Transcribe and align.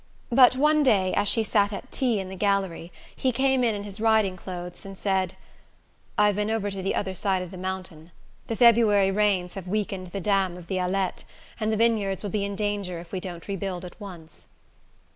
But 0.31 0.55
one 0.55 0.81
day, 0.81 1.13
as 1.13 1.27
she 1.27 1.43
sat 1.43 1.71
at 1.71 1.91
tea 1.91 2.19
in 2.19 2.27
the 2.27 2.35
gallery, 2.35 2.91
he 3.15 3.31
came 3.31 3.63
in 3.63 3.75
in 3.75 3.83
his 3.83 3.99
riding 4.01 4.35
clothes 4.35 4.83
and 4.83 4.97
said: 4.97 5.35
"I've 6.17 6.35
been 6.37 6.49
over 6.49 6.71
to 6.71 6.81
the 6.81 6.95
other 6.95 7.13
side 7.13 7.43
of 7.43 7.51
the 7.51 7.57
mountain. 7.57 8.09
The 8.47 8.55
February 8.55 9.11
rains 9.11 9.53
have 9.53 9.67
weakened 9.67 10.07
the 10.07 10.19
dam 10.19 10.57
of 10.57 10.65
the 10.65 10.79
Alette, 10.79 11.23
and 11.59 11.71
the 11.71 11.77
vineyards 11.77 12.23
will 12.23 12.31
be 12.31 12.43
in 12.45 12.55
danger 12.55 12.97
if 12.97 13.11
we 13.11 13.19
don't 13.19 13.47
rebuild 13.47 13.85
at 13.85 14.01
once." 14.01 14.47